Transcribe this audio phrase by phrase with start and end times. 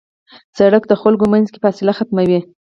[0.57, 2.39] سړک د خلکو منځ کې فاصله ختموي.